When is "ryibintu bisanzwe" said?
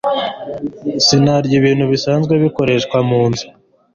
1.45-2.33